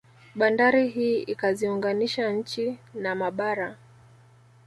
[0.35, 3.77] Bandari hii ikaziunganisha nchi na mabara